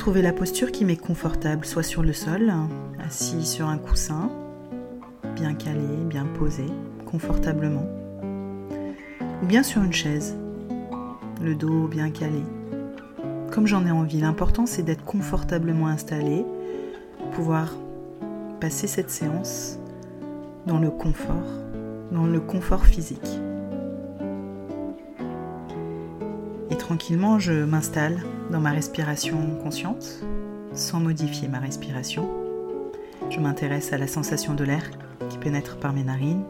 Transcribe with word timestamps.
Trouver 0.00 0.22
la 0.22 0.32
posture 0.32 0.72
qui 0.72 0.86
m'est 0.86 0.96
confortable, 0.96 1.66
soit 1.66 1.82
sur 1.82 2.02
le 2.02 2.14
sol, 2.14 2.50
assis 3.06 3.44
sur 3.44 3.68
un 3.68 3.76
coussin, 3.76 4.30
bien 5.36 5.52
calé, 5.52 6.04
bien 6.06 6.24
posé, 6.24 6.64
confortablement, 7.04 7.84
ou 9.42 9.46
bien 9.46 9.62
sur 9.62 9.82
une 9.82 9.92
chaise, 9.92 10.38
le 11.42 11.54
dos 11.54 11.86
bien 11.86 12.10
calé. 12.10 12.42
Comme 13.52 13.66
j'en 13.66 13.84
ai 13.84 13.90
envie, 13.90 14.22
l'important 14.22 14.64
c'est 14.64 14.82
d'être 14.82 15.04
confortablement 15.04 15.88
installé, 15.88 16.46
pouvoir 17.32 17.76
passer 18.58 18.86
cette 18.86 19.10
séance 19.10 19.78
dans 20.64 20.78
le 20.78 20.88
confort, 20.88 21.44
dans 22.10 22.24
le 22.24 22.40
confort 22.40 22.86
physique. 22.86 23.38
Et 26.70 26.76
tranquillement, 26.76 27.38
je 27.38 27.52
m'installe 27.52 28.22
dans 28.50 28.60
ma 28.60 28.70
respiration 28.70 29.56
consciente, 29.62 30.20
sans 30.74 31.00
modifier 31.00 31.48
ma 31.48 31.60
respiration. 31.60 32.28
Je 33.30 33.38
m'intéresse 33.38 33.92
à 33.92 33.98
la 33.98 34.08
sensation 34.08 34.54
de 34.54 34.64
l'air 34.64 34.82
qui 35.28 35.38
pénètre 35.38 35.76
par 35.78 35.92
mes 35.92 36.02
narines, 36.02 36.42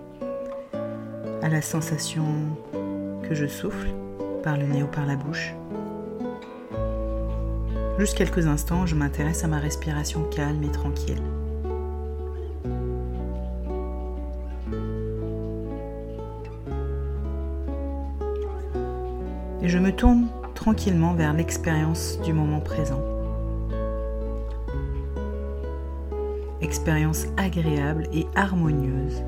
à 1.42 1.48
la 1.48 1.60
sensation 1.60 2.24
que 3.22 3.34
je 3.34 3.46
souffle 3.46 3.88
par 4.42 4.56
le 4.56 4.66
nez 4.66 4.82
ou 4.82 4.86
par 4.86 5.06
la 5.06 5.16
bouche. 5.16 5.54
Juste 7.98 8.16
quelques 8.16 8.46
instants, 8.46 8.86
je 8.86 8.94
m'intéresse 8.94 9.44
à 9.44 9.48
ma 9.48 9.58
respiration 9.58 10.24
calme 10.24 10.62
et 10.62 10.72
tranquille. 10.72 11.22
Et 19.62 19.68
je 19.68 19.78
me 19.78 19.92
tourne 19.92 20.28
tranquillement 20.60 21.14
vers 21.14 21.32
l'expérience 21.32 22.20
du 22.22 22.34
moment 22.34 22.60
présent. 22.60 23.02
Expérience 26.60 27.24
agréable 27.38 28.06
et 28.12 28.26
harmonieuse 28.34 29.22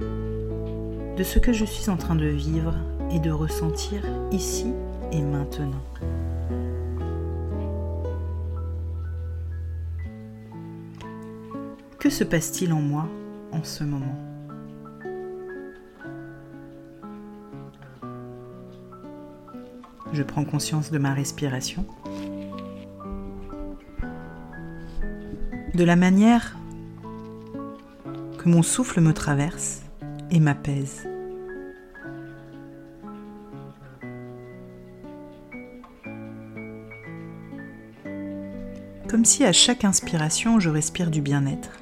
de 0.00 1.22
ce 1.22 1.38
que 1.38 1.52
je 1.52 1.66
suis 1.66 1.90
en 1.90 1.98
train 1.98 2.14
de 2.14 2.24
vivre 2.24 2.74
et 3.10 3.18
de 3.18 3.30
ressentir 3.30 4.02
ici 4.30 4.72
et 5.12 5.20
maintenant. 5.20 5.84
Que 11.98 12.08
se 12.08 12.24
passe-t-il 12.24 12.72
en 12.72 12.80
moi 12.80 13.06
en 13.52 13.62
ce 13.62 13.84
moment? 13.84 14.31
Je 20.12 20.22
prends 20.22 20.44
conscience 20.44 20.90
de 20.90 20.98
ma 20.98 21.14
respiration, 21.14 21.86
de 25.74 25.84
la 25.84 25.96
manière 25.96 26.56
que 28.38 28.48
mon 28.48 28.62
souffle 28.62 29.00
me 29.00 29.14
traverse 29.14 29.82
et 30.30 30.38
m'apaise. 30.38 31.06
Comme 39.08 39.24
si 39.24 39.44
à 39.44 39.52
chaque 39.52 39.84
inspiration 39.84 40.60
je 40.60 40.68
respire 40.68 41.10
du 41.10 41.22
bien-être. 41.22 41.81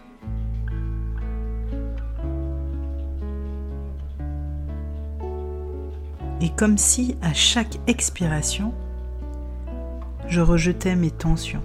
Et 6.40 6.48
comme 6.50 6.78
si 6.78 7.16
à 7.22 7.34
chaque 7.34 7.78
expiration, 7.86 8.72
je 10.26 10.40
rejetais 10.40 10.96
mes 10.96 11.10
tensions. 11.10 11.62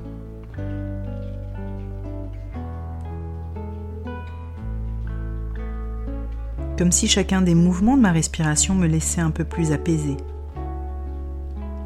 Comme 6.78 6.91
si 6.91 7.08
chacun 7.08 7.41
des 7.41 7.56
mouvements 7.56 7.96
de 7.96 8.02
ma 8.02 8.12
respiration 8.12 8.75
me 8.75 8.88
laissait 8.88 9.22
un 9.22 9.31
peu 9.31 9.46
plus 9.46 9.72
apaisé, 9.72 10.18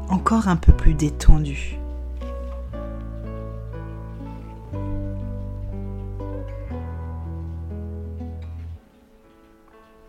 encore 0.08 0.48
un 0.48 0.56
peu 0.56 0.72
plus 0.72 0.94
détendu. 0.94 1.76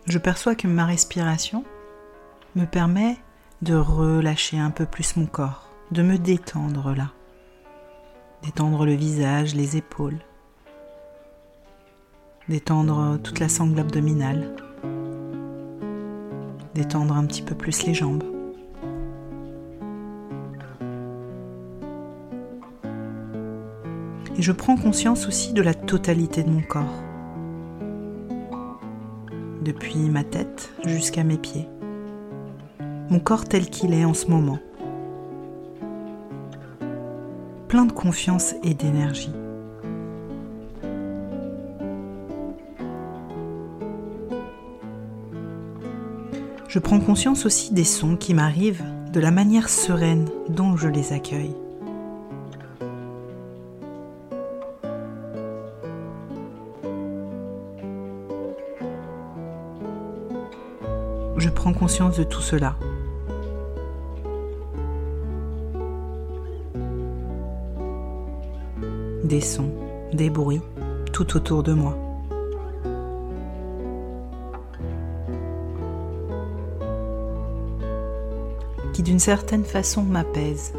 Je 0.08 0.18
perçois 0.18 0.56
que 0.56 0.68
ma 0.68 0.86
respiration 0.86 1.64
me 2.56 2.66
permet 2.66 3.18
de 3.62 3.76
relâcher 3.76 4.58
un 4.58 4.72
peu 4.72 4.86
plus 4.86 5.16
mon 5.16 5.26
corps, 5.26 5.70
de 5.92 6.02
me 6.02 6.18
détendre 6.18 6.94
là. 6.94 7.12
Détendre 8.44 8.86
le 8.86 8.94
visage, 8.94 9.56
les 9.56 9.78
épaules. 9.78 10.20
Détendre 12.50 13.20
toute 13.24 13.40
la 13.40 13.48
sangle 13.48 13.80
abdominale. 13.80 14.56
Détendre 16.74 17.16
un 17.16 17.26
petit 17.26 17.42
peu 17.42 17.56
plus 17.56 17.86
les 17.86 17.94
jambes. 17.94 18.24
Et 24.38 24.42
je 24.42 24.52
prends 24.52 24.76
conscience 24.76 25.28
aussi 25.28 25.54
de 25.54 25.62
la 25.62 25.74
totalité 25.74 26.44
de 26.44 26.50
mon 26.50 26.62
corps. 26.62 27.04
Depuis 29.62 30.10
ma 30.10 30.24
tête 30.24 30.74
jusqu'à 30.84 31.24
mes 31.24 31.38
pieds 31.38 31.70
mon 33.12 33.20
corps 33.20 33.44
tel 33.44 33.70
qu'il 33.70 33.94
est 33.94 34.06
en 34.06 34.14
ce 34.14 34.28
moment. 34.28 34.58
Plein 37.68 37.86
de 37.86 37.92
confiance 37.92 38.56
et 38.64 38.74
d'énergie. 38.74 39.34
Je 46.70 46.80
prends 46.80 47.02
conscience 47.02 47.46
aussi 47.46 47.74
des 47.74 47.84
sons 47.84 48.16
qui 48.16 48.34
m'arrivent, 48.34 48.84
de 49.12 49.20
la 49.20 49.32
manière 49.32 49.68
sereine 49.68 50.30
dont 50.48 50.78
je 50.78 50.88
les 50.88 51.12
accueille. 51.12 51.54
Je 61.36 61.50
prends 61.50 61.74
conscience 61.74 62.18
de 62.18 62.24
tout 62.24 62.42
cela 62.42 62.78
des 69.24 69.42
sons, 69.42 69.72
des 70.14 70.30
bruits 70.30 70.62
tout 71.12 71.36
autour 71.36 71.64
de 71.64 71.74
moi. 71.74 71.98
qui 78.94 79.04
d'une 79.04 79.20
certaine 79.20 79.64
façon 79.64 80.04
m'apaisent. 80.04 80.74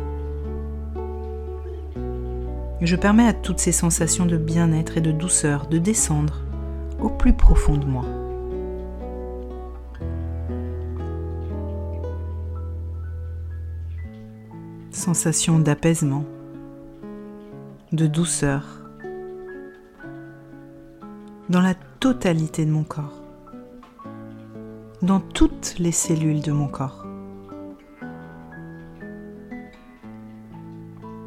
Je 2.81 2.97
permets 2.97 3.27
à 3.29 3.33
toutes 3.33 3.61
ces 3.61 3.73
sensations 3.73 4.27
de 4.27 4.37
bien-être 4.37 4.99
et 4.99 5.01
de 5.01 5.13
douceur 5.13 5.67
de 5.67 5.79
descendre 5.79 6.43
au 7.01 7.09
plus 7.09 7.33
profond 7.33 7.77
de 7.77 7.87
moi. 7.87 8.05
Sensation 14.91 15.59
d'apaisement, 15.59 16.25
de 17.93 18.07
douceur 18.07 18.65
dans 21.51 21.61
la 21.61 21.75
totalité 22.01 22.65
de 22.65 22.71
mon 22.71 22.85
corps, 22.85 23.23
dans 25.03 25.21
toutes 25.21 25.75
les 25.79 25.93
cellules 25.93 26.41
de 26.41 26.53
mon 26.53 26.69
corps. 26.69 27.05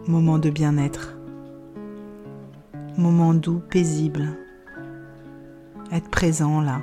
Moment 0.07 0.39
de 0.39 0.49
bien-être, 0.49 1.15
moment 2.97 3.35
doux, 3.35 3.59
paisible, 3.59 4.35
être 5.91 6.09
présent 6.09 6.61
là, 6.61 6.81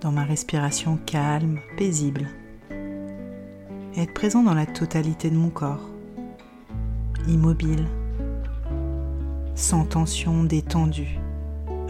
dans 0.00 0.10
ma 0.10 0.24
respiration 0.24 0.98
calme, 1.06 1.60
paisible, 1.76 2.26
être 3.96 4.14
présent 4.14 4.42
dans 4.42 4.54
la 4.54 4.66
totalité 4.66 5.30
de 5.30 5.36
mon 5.36 5.50
corps, 5.50 5.88
immobile, 7.28 7.86
sans 9.58 9.84
tension, 9.84 10.44
détendu, 10.44 11.18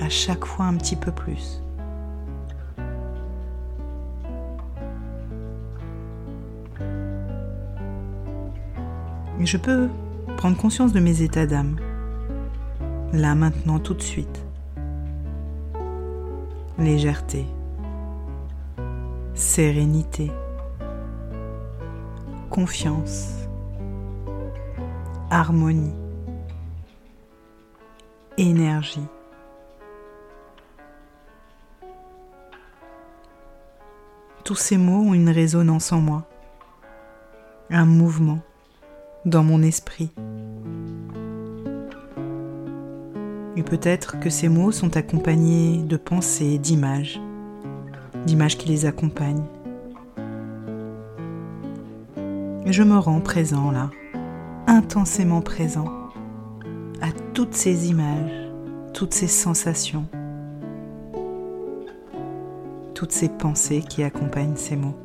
à 0.00 0.09
chaque 0.09 0.47
fois 0.47 0.65
un 0.65 0.75
petit 0.75 0.97
peu 0.97 1.12
plus. 1.12 1.62
Je 9.41 9.59
peux 9.59 9.88
prendre 10.38 10.56
conscience 10.56 10.94
de 10.94 11.00
mes 11.00 11.20
états 11.20 11.47
d'âme, 11.47 11.76
là 13.12 13.35
maintenant 13.35 13.79
tout 13.79 13.94
de 13.94 14.03
suite. 14.03 14.47
Légèreté, 16.79 17.44
sérénité, 19.35 20.31
confiance, 22.49 23.47
harmonie, 25.31 25.93
énergie. 28.38 29.06
Tous 34.44 34.55
ces 34.55 34.79
mots 34.79 35.11
ont 35.11 35.14
une 35.14 35.29
résonance 35.29 35.93
en 35.93 36.00
moi, 36.00 36.26
un 37.69 37.85
mouvement 37.85 38.38
dans 39.26 39.43
mon 39.43 39.61
esprit. 39.62 40.11
Et 43.56 43.62
peut-être 43.62 44.20
que 44.20 44.31
ces 44.31 44.49
mots 44.49 44.70
sont 44.70 44.96
accompagnés 44.96 45.82
de 45.82 45.96
pensées, 45.96 46.58
d'images, 46.58 47.20
d'images 48.25 48.56
qui 48.56 48.69
les 48.69 48.87
accompagnent. 48.87 49.44
Je 52.67 52.82
me 52.85 52.96
rends 52.99 53.20
présent 53.20 53.70
là, 53.73 53.90
intensément 54.67 55.40
présent 55.40 56.07
toutes 57.49 57.56
ces 57.56 57.89
images, 57.89 58.50
toutes 58.93 59.15
ces 59.15 59.27
sensations, 59.27 60.05
toutes 62.93 63.11
ces 63.11 63.31
pensées 63.31 63.81
qui 63.81 64.03
accompagnent 64.03 64.55
ces 64.55 64.77
mots. 64.77 64.99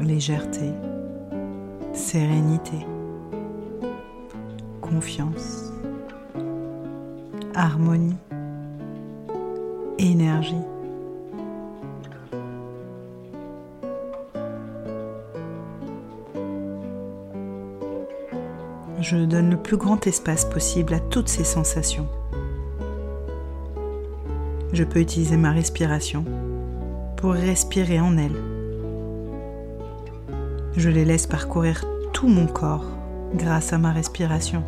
Légèreté, 0.00 0.70
sérénité, 1.92 2.86
confiance, 4.80 5.72
harmonie, 7.56 8.14
énergie. 9.98 10.62
Je 19.08 19.18
donne 19.18 19.50
le 19.50 19.56
plus 19.56 19.76
grand 19.76 20.04
espace 20.08 20.44
possible 20.44 20.92
à 20.92 20.98
toutes 20.98 21.28
ces 21.28 21.44
sensations. 21.44 22.08
Je 24.72 24.82
peux 24.82 24.98
utiliser 24.98 25.36
ma 25.36 25.52
respiration 25.52 26.24
pour 27.16 27.34
respirer 27.34 28.00
en 28.00 28.18
elles. 28.18 28.42
Je 30.76 30.90
les 30.90 31.04
laisse 31.04 31.28
parcourir 31.28 31.84
tout 32.12 32.26
mon 32.26 32.48
corps 32.48 32.84
grâce 33.32 33.72
à 33.72 33.78
ma 33.78 33.92
respiration. 33.92 34.64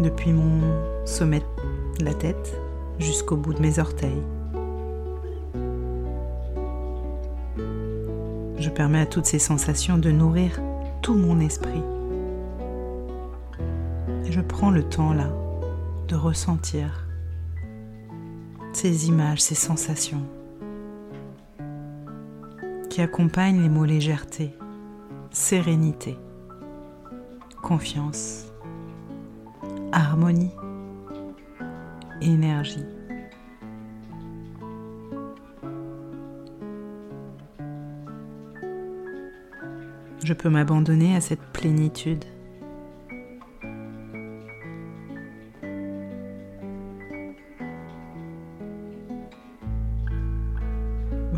Depuis 0.00 0.32
mon 0.32 0.60
sommet 1.04 1.42
de 2.00 2.04
la 2.04 2.14
tête 2.14 2.52
jusqu'au 2.98 3.36
bout 3.36 3.54
de 3.54 3.62
mes 3.62 3.78
orteils. 3.78 4.22
Je 8.58 8.70
permets 8.70 9.02
à 9.02 9.06
toutes 9.06 9.26
ces 9.26 9.38
sensations 9.38 9.98
de 9.98 10.10
nourrir 10.10 10.60
tout 11.00 11.14
mon 11.14 11.38
esprit 11.38 11.84
je 14.34 14.40
prends 14.40 14.72
le 14.72 14.82
temps 14.82 15.12
là 15.12 15.28
de 16.08 16.16
ressentir 16.16 17.06
ces 18.72 19.06
images, 19.06 19.40
ces 19.40 19.54
sensations 19.54 20.26
qui 22.90 23.00
accompagnent 23.00 23.62
les 23.62 23.68
mots 23.68 23.84
légèreté, 23.84 24.52
sérénité, 25.30 26.18
confiance, 27.62 28.46
harmonie, 29.92 30.50
énergie. 32.20 32.84
Je 40.24 40.32
peux 40.32 40.48
m'abandonner 40.50 41.14
à 41.14 41.20
cette 41.20 41.52
plénitude 41.52 42.24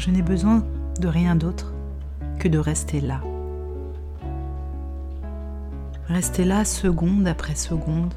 je 0.06 0.12
n'ai 0.12 0.23
besoin 0.23 0.62
de 1.00 1.08
rien 1.08 1.35
d'autre 1.35 1.73
que 2.38 2.47
de 2.47 2.58
rester 2.58 3.00
là. 3.00 3.20
Rester 6.06 6.44
là 6.44 6.64
seconde 6.64 7.26
après 7.26 7.56
seconde, 7.56 8.14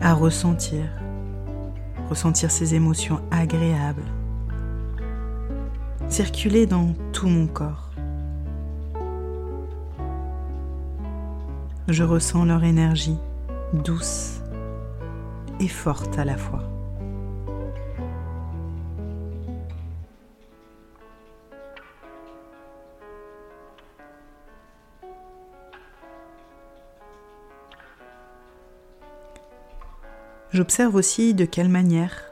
à 0.00 0.14
ressentir, 0.14 0.84
ressentir 2.08 2.52
ces 2.52 2.76
émotions 2.76 3.20
agréables, 3.32 4.04
circuler 6.08 6.66
dans 6.66 6.94
tout 7.12 7.26
mon 7.26 7.48
corps. 7.48 7.90
Je 11.88 12.04
ressens 12.04 12.44
leur 12.44 12.62
énergie 12.62 13.18
douce 13.72 14.42
et 15.58 15.66
forte 15.66 16.16
à 16.20 16.24
la 16.24 16.36
fois. 16.36 16.71
J'observe 30.52 30.96
aussi 30.96 31.32
de 31.32 31.46
quelle 31.46 31.70
manière 31.70 32.24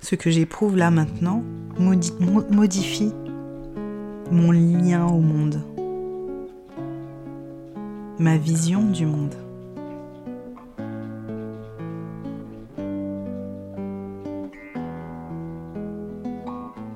ce 0.00 0.16
que 0.16 0.30
j'éprouve 0.30 0.76
là 0.76 0.90
maintenant 0.90 1.44
modifie 1.78 3.12
mon 4.32 4.50
lien 4.50 5.06
au 5.06 5.20
monde, 5.20 5.62
ma 8.18 8.36
vision 8.36 8.82
du 8.82 9.06
monde. 9.06 9.34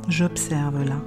J'observe 0.08 0.82
là. 0.82 1.00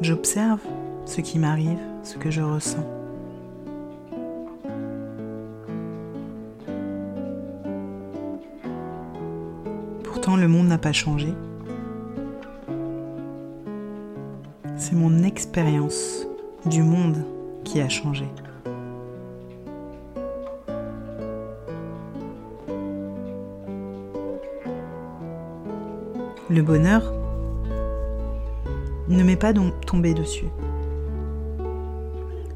J'observe 0.00 0.60
ce 1.04 1.20
qui 1.20 1.38
m'arrive, 1.38 1.78
ce 2.02 2.16
que 2.16 2.30
je 2.30 2.40
ressens. 2.40 3.03
Le 10.36 10.48
monde 10.48 10.68
n'a 10.68 10.78
pas 10.78 10.92
changé. 10.92 11.32
C'est 14.76 14.94
mon 14.94 15.22
expérience 15.22 16.26
du 16.66 16.82
monde 16.82 17.24
qui 17.64 17.80
a 17.80 17.88
changé. 17.88 18.26
Le 26.50 26.62
bonheur 26.62 27.12
ne 29.08 29.22
m'est 29.22 29.36
pas 29.36 29.52
tombé 29.86 30.14
dessus. 30.14 30.48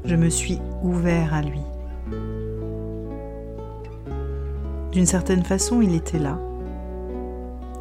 Je 0.05 0.15
me 0.15 0.29
suis 0.29 0.59
ouvert 0.83 1.33
à 1.33 1.41
lui. 1.41 1.61
D'une 4.91 5.05
certaine 5.05 5.43
façon, 5.43 5.81
il 5.81 5.95
était 5.95 6.19
là 6.19 6.39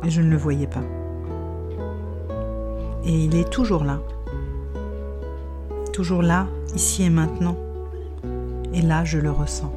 et 0.05 0.11
je 0.11 0.23
ne 0.23 0.31
le 0.31 0.37
voyais 0.37 0.67
pas. 0.67 0.83
Et 3.05 3.25
il 3.25 3.37
est 3.37 3.51
toujours 3.51 3.85
là, 3.85 4.01
toujours 5.93 6.23
là, 6.23 6.47
ici 6.75 7.03
et 7.03 7.11
maintenant. 7.11 7.57
Et 8.73 8.83
là, 8.83 9.05
je 9.05 9.19
le 9.19 9.31
ressens. 9.31 9.73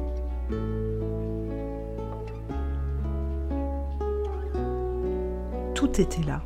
Tout 5.74 6.00
était 6.00 6.22
là. 6.22 6.42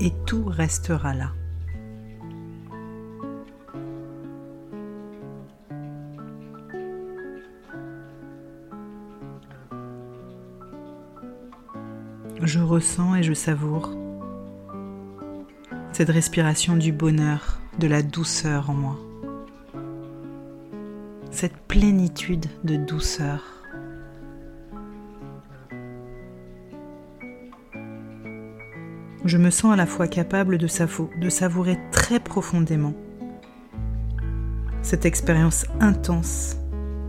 Et 0.00 0.12
tout 0.26 0.44
restera 0.46 1.14
là. 1.14 1.32
Je 12.52 12.58
ressens 12.58 13.14
et 13.14 13.22
je 13.22 13.32
savoure 13.32 13.92
cette 15.92 16.08
respiration 16.08 16.76
du 16.76 16.90
bonheur, 16.90 17.60
de 17.78 17.86
la 17.86 18.02
douceur 18.02 18.70
en 18.70 18.74
moi. 18.74 18.98
Cette 21.30 21.56
plénitude 21.68 22.46
de 22.64 22.74
douceur. 22.74 23.44
Je 29.24 29.38
me 29.38 29.50
sens 29.50 29.72
à 29.72 29.76
la 29.76 29.86
fois 29.86 30.08
capable 30.08 30.58
de, 30.58 30.66
savourer 30.66 31.78
très 31.92 32.18
profondément 32.18 32.94
cette 34.82 35.06
expérience 35.06 35.66
intense 35.78 36.56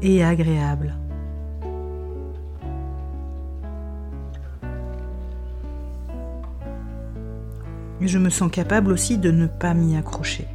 et 0.03 0.23
agréable 0.23 1.00
mais 8.01 8.07
je 8.07 8.17
me 8.17 8.31
sens 8.31 8.51
capable 8.51 8.91
aussi 8.91 9.19
de 9.19 9.29
ne 9.29 9.45
pas 9.45 9.75
m'y 9.75 9.95
accrocher. 9.95 10.47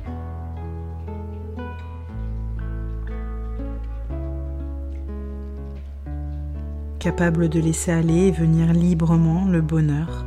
Capable 6.98 7.48
de 7.48 7.60
laisser 7.60 7.92
aller 7.92 8.26
et 8.26 8.30
venir 8.32 8.72
librement 8.72 9.46
le 9.46 9.60
bonheur, 9.60 10.26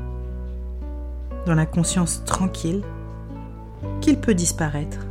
dans 1.45 1.55
la 1.55 1.65
conscience 1.65 2.23
tranquille 2.23 2.83
qu'il 3.99 4.17
peut 4.21 4.33
disparaître 4.33 5.05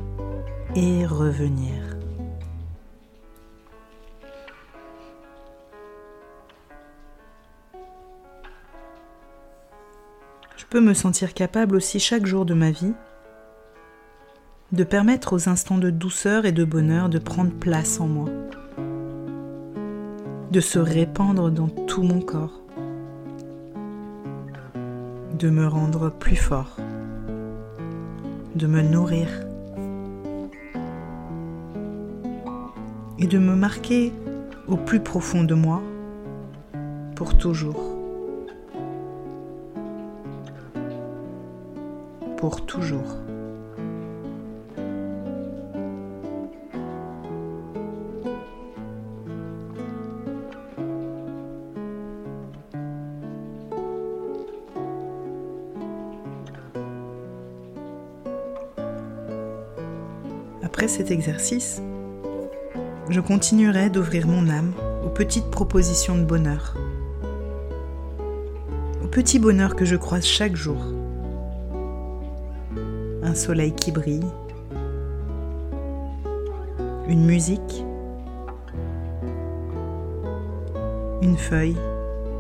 et 0.75 1.05
revenir. 1.05 1.88
Peux 10.67 10.81
me 10.81 10.95
sentir 10.95 11.35
capable 11.35 11.77
aussi 11.77 12.01
chaque 12.01 12.27
jour 12.27 12.45
de 12.45 12.55
ma 12.55 12.71
vie 12.71 12.95
de 14.73 14.85
permettre 14.85 15.35
aux 15.35 15.49
instants 15.49 15.79
de 15.79 15.89
douceur 15.89 16.45
et 16.45 16.53
de 16.53 16.65
bonheur 16.65 17.09
de 17.09 17.19
prendre 17.19 17.53
place 17.53 18.01
en 18.01 18.07
moi, 18.07 18.29
de 20.51 20.61
se 20.61 20.79
répandre 20.79 21.51
dans 21.51 21.69
tout 21.69 22.03
mon 22.03 22.21
corps, 22.21 22.61
de 25.39 25.49
me 25.49 25.67
rendre 25.67 26.11
plus 26.11 26.37
fort, 26.37 26.77
de 28.55 28.67
me 28.67 28.83
nourrir 28.83 29.29
et 33.19 33.27
de 33.27 33.39
me 33.39 33.55
marquer 33.55 34.13
au 34.67 34.77
plus 34.77 35.01
profond 35.01 35.45
de 35.45 35.55
moi 35.55 35.83
pour 37.17 37.39
toujours. 37.39 37.88
Pour 42.39 42.65
toujours. 42.65 43.17
Après 60.63 60.87
cet 60.87 61.11
exercice, 61.11 61.83
je 63.11 63.21
continuerai 63.21 63.91
d'ouvrir 63.91 64.29
mon 64.29 64.49
âme 64.49 64.73
aux 65.05 65.09
petites 65.09 65.51
propositions 65.51 66.17
de 66.17 66.25
bonheur, 66.25 66.77
au 69.03 69.09
petit 69.09 69.41
bonheur 69.41 69.75
que 69.75 69.85
je 69.85 69.97
croise 69.97 70.25
chaque 70.25 70.55
jour 70.55 70.98
soleil 73.39 73.73
qui 73.73 73.93
brille, 73.93 74.27
une 77.07 77.25
musique, 77.25 77.85
une 81.23 81.37
feuille 81.37 81.77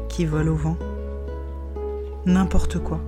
qui 0.08 0.26
vole 0.26 0.48
au 0.48 0.56
vent, 0.56 0.76
n'importe 2.26 2.78
quoi. 2.80 3.00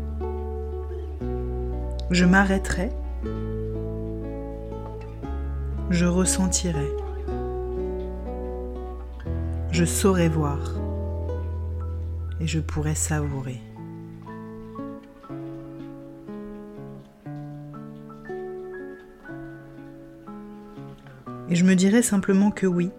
Je 2.10 2.24
m'arrêterai, 2.24 2.90
je 5.90 6.06
ressentirai, 6.06 6.88
je 9.72 9.84
saurai 9.84 10.28
voir. 10.28 10.60
Et 12.42 12.46
je 12.46 12.58
pourrai 12.58 12.94
savourer. 12.94 13.60
Et 21.50 21.56
je 21.56 21.64
me 21.64 21.74
dirais 21.74 22.02
simplement 22.02 22.52
que 22.52 22.66
oui, 22.66 22.90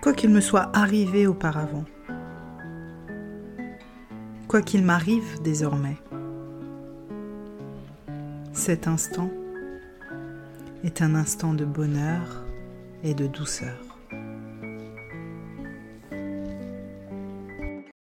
quoi 0.00 0.14
qu'il 0.14 0.30
me 0.30 0.40
soit 0.40 0.70
arrivé 0.74 1.26
auparavant, 1.26 1.84
quoi 4.48 4.62
qu'il 4.62 4.82
m'arrive 4.82 5.42
désormais, 5.42 5.98
cet 8.54 8.88
instant 8.88 9.30
est 10.84 11.02
un 11.02 11.14
instant 11.14 11.52
de 11.52 11.66
bonheur 11.66 12.44
et 13.04 13.12
de 13.12 13.26
douceur. 13.26 13.91